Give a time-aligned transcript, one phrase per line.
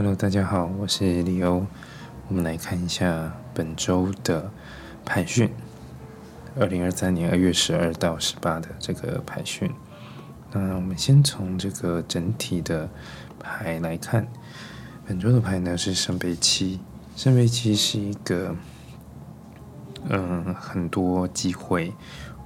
[0.00, 1.66] Hello，大家好，我是李欧。
[2.28, 4.48] 我们来看一下本周的
[5.04, 5.50] 排讯，
[6.56, 9.68] 二零二三年二月十二到十八的这个排讯。
[10.52, 12.88] 那我们先从这个整体的
[13.40, 14.28] 牌来看，
[15.04, 16.78] 本周的牌呢是圣杯七。
[17.16, 18.54] 圣杯七是一个，
[20.08, 21.92] 嗯，很多机会，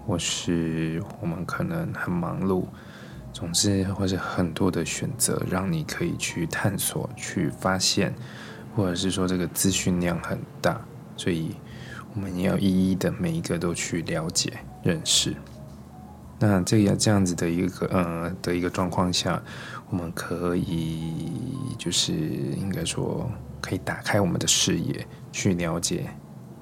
[0.06, 2.64] 或是我们可能很忙碌。
[3.32, 8.14] 总之，或者很多的选择，让你可以去探索、去发现，
[8.76, 10.80] 或者是说这个资讯量很大，
[11.16, 11.56] 所以
[12.14, 15.34] 我们要一一的每一个都去了解、认识。
[16.38, 19.42] 那这样这样子的一个呃的一个状况下，
[19.88, 21.32] 我们可以
[21.78, 26.10] 就是应该说可以打开我们的视野，去了解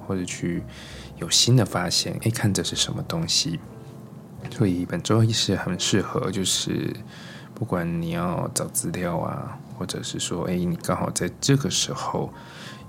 [0.06, 0.62] 或者去
[1.18, 2.16] 有新的发现。
[2.22, 3.58] 哎，看这是什么东西？
[4.50, 6.94] 所以本周也是很适合，就是
[7.54, 12.32] 不管你要找资料啊，或者是说，哎，你刚好在这个时候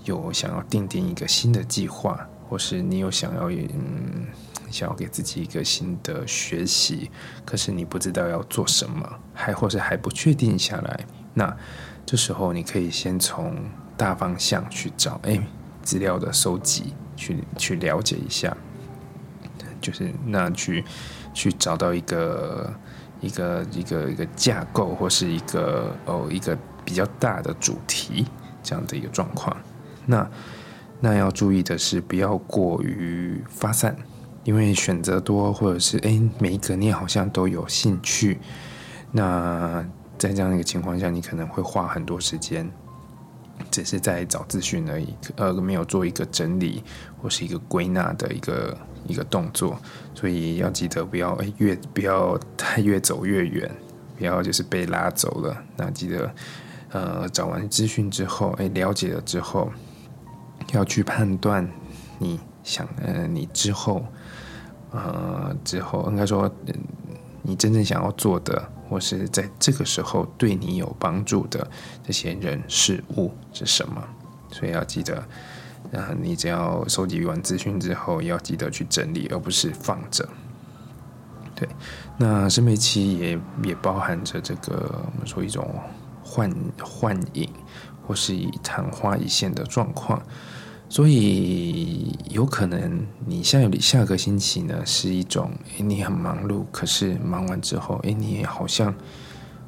[0.04, 4.28] 有想要定定一个新的计划，或是你有想要嗯
[4.70, 7.10] 想要给自己一个新的学习，
[7.46, 11.56] 可是你不知道要做什么，还或是还不确定下来，那
[12.06, 13.56] 这时候你可以先从
[13.96, 15.40] 大方向去找，哎，
[15.84, 18.56] 资料的收集，去去了解一下，
[19.82, 20.84] 就是那去。
[21.34, 22.74] 去找到一个
[23.22, 28.26] 一个一个一个架构，或是一个哦一个比较大的主题
[28.62, 29.56] 这样的一个状况。
[30.06, 30.30] 那
[31.00, 33.96] 那要注意的是，不要过于发散，
[34.44, 38.38] 因为选择多，或者是诶每一个你好像都有兴趣。
[39.14, 39.86] 那
[40.18, 42.70] 在这样的一个情况下，你可能会花很多时间，
[43.72, 46.84] 只是在找资讯而已，呃，没有做一个整理
[47.22, 48.78] 或是一个归纳的一个。
[49.08, 49.78] 一个动作，
[50.14, 53.70] 所以要记得不要越不要太越走越远，
[54.18, 55.64] 不要就是被拉走了。
[55.76, 56.34] 那记得
[56.92, 59.72] 呃找完资讯之后，哎了解了之后，
[60.74, 61.68] 要去判断
[62.20, 64.06] 你想呃你之后
[64.92, 66.50] 呃之后应该说
[67.42, 71.68] 你真正想要做的，或是在这个时候对你有帮助的
[72.04, 74.04] 这些人事物是什么，
[74.52, 75.24] 所以要记得。
[75.90, 80.28] 那你只要收集完资讯之后，要记得去整理，而不是放着。
[81.56, 81.68] 对，
[82.18, 85.68] 那生美期也也包含着这个我们说一种
[86.24, 86.50] 幻
[86.82, 87.50] 幻影，
[88.08, 90.22] 或是以昙花一现的状况。
[90.88, 98.94] 所以有可能你下下个星期呢是一种，你很忙碌，可是忙完之后，哎，你也好像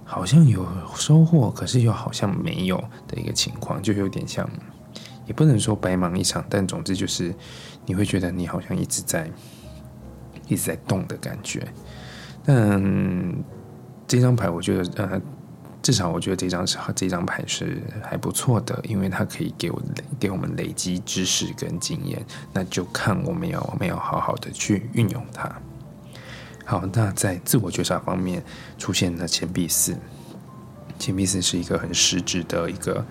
[0.03, 0.66] 好像有
[0.96, 4.50] 收获，可是又好像没有的一个情况，就有点像。
[5.25, 7.34] 也不能说白忙一场，但总之就是
[7.85, 9.29] 你会觉得你好像一直在
[10.47, 11.66] 一直在动的感觉。
[12.45, 13.44] 但
[14.06, 15.22] 这张牌，我觉得呃，
[15.81, 19.81] 至少我觉得这张是这张牌是还不错的，因为它可以给我
[20.19, 22.22] 给我们累积知识跟经验。
[22.51, 25.50] 那就看我们要没有好好的去运用它。
[26.66, 28.44] 好，那在自我觉察方面
[28.78, 29.95] 出现了钱币四，
[31.00, 33.05] 钱币四是一个很实质的一个。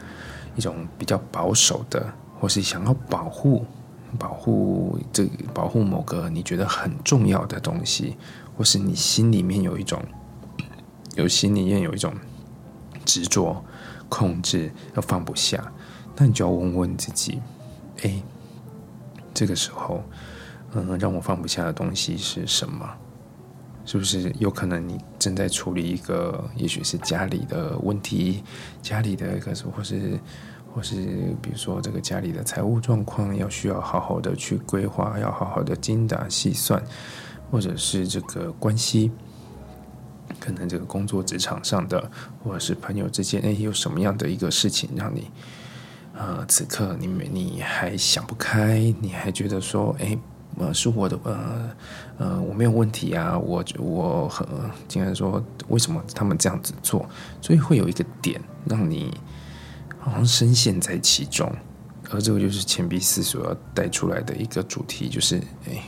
[0.54, 3.64] 一种比较保守的，或是想要保护、
[4.18, 8.16] 保护这保护某个你觉得很重要的东西，
[8.56, 10.02] 或是你心里面有一种
[11.16, 12.14] 有心里面有一种
[13.04, 13.64] 执着、
[14.08, 15.72] 控制，要放不下，
[16.16, 17.40] 那你就要问问自己：
[18.02, 18.22] 哎，
[19.32, 20.02] 这个时候，
[20.74, 22.88] 嗯，让我放不下的东西是什么？
[23.84, 28.44] 是不是有可能你正在处理一个，也许是家里的问题，
[28.80, 30.20] 家里的一个，或是
[30.72, 30.94] 或是
[31.42, 36.80] 比如说这个家里的财务状况，要需要好好的去规划，要好好的精打细算，
[37.50, 39.10] 或者是这个关系，
[40.38, 42.08] 可能这个工作职场上的，
[42.44, 45.28] 或者是朋友之间，哎，有什么样的一个事情让你，
[46.14, 50.16] 呃，此刻你你还想不开，你还觉得说，哎。
[50.62, 51.70] 呃，是我的呃
[52.18, 54.46] 呃，我没有问题啊，我我很
[54.86, 57.04] 竟然说为什么他们这样子做，
[57.40, 59.12] 所以会有一个点让你
[59.98, 61.52] 好像深陷在其中，
[62.10, 65.82] 而这个就是钱币四所要带出来的一个主题，就是哎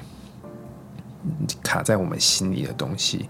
[1.62, 3.28] 卡在我们心里的东西。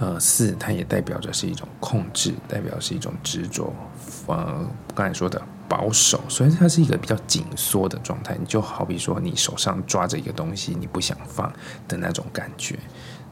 [0.00, 3.72] 呃，四它也代表着是一种控制，代表是一种执着。
[4.26, 4.66] 呃，
[4.96, 5.40] 刚才说的。
[5.70, 8.36] 保守，所以它是一个比较紧缩的状态。
[8.36, 11.48] 你就好比说，你手上抓着一个东西，你不想放
[11.86, 12.76] 的那种感觉。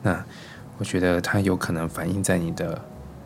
[0.05, 0.25] 那
[0.79, 2.81] 我觉得它有可能反映在你的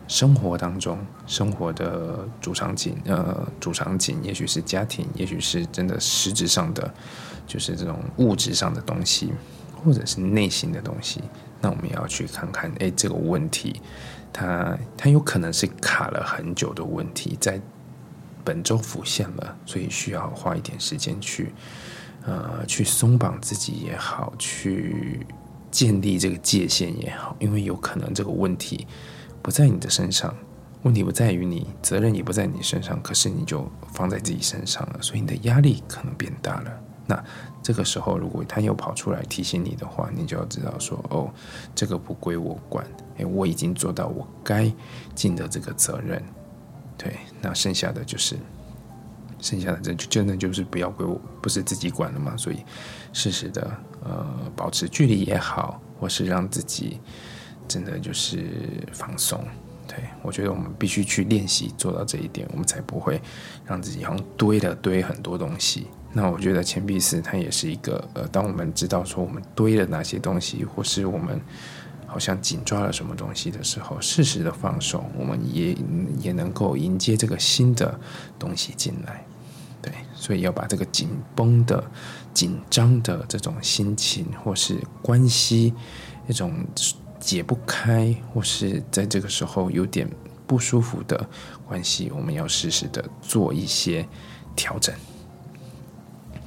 [0.07, 0.97] 生活当中，
[1.27, 6.91] 生活的主场景，呃，主场景，也许是家庭，也许是真的实质上的，
[7.45, 9.31] 就是这种物质上的东西，
[9.85, 11.21] 或者是内心的东西。
[11.63, 13.81] 那我们要去看看，哎，这个问题，
[14.31, 17.59] 它它有可能是卡了很久的问题，在。
[18.45, 21.53] 本周浮现了，所以需要花一点时间去
[22.25, 25.25] 呃去松绑自己也好，去
[25.71, 28.85] 建立这个界限也好，因为有可能这个问题
[29.41, 30.35] 不在你的身上。
[30.81, 36.81] 问题不在于你，责任也不在你身上，可是你就放在自己身上了，所以你的压力可能变大了。
[37.05, 37.23] 那
[37.63, 41.31] 这个时候，如果他又跑出来提醒你的话，你就要知道说：“哦，
[41.73, 42.85] 这个不归我管，
[43.17, 44.69] 诶，我已经做到我该
[45.15, 46.21] 尽的这个责任。”
[46.97, 48.35] 对，那剩下的就是，
[49.39, 52.35] 剩下的这就真的就是不要归我，不是自己管了嘛。
[52.35, 52.63] 所以，
[53.13, 53.71] 适时的
[54.03, 56.99] 呃保持距离也好，或是让自己
[57.67, 58.45] 真的就是
[58.91, 59.41] 放松。
[59.87, 63.21] 对，我觉得我们必须去练习做到这一点，我们才不会
[63.65, 65.87] 让自己好像堆了堆很多东西。
[66.13, 71.39] 那我觉得钱币四它也是一个，呃，当我们知道说我们堆了哪些东西，或是我们
[72.07, 75.75] 好像紧抓了什么东西的时候，适时的放手，我们也
[76.21, 77.99] 也能够迎接这个新的
[78.39, 79.25] 东西进来。
[79.81, 81.83] 对，所以要把这个紧绷的、
[82.33, 85.73] 紧张的这种心情，或是关系
[86.27, 86.53] 一种。
[87.23, 90.07] 解不开，或是在这个时候有点
[90.45, 91.27] 不舒服的
[91.65, 94.05] 关系，我们要适时的做一些
[94.55, 94.93] 调整，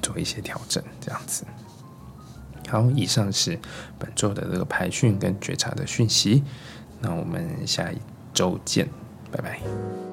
[0.02, 1.44] 做一些调整，这样子。
[2.69, 3.58] 好，以上是
[3.99, 6.44] 本周的这个排训跟觉察的讯息，
[7.00, 7.96] 那我们下一
[8.34, 8.88] 周见，
[9.31, 10.06] 拜拜。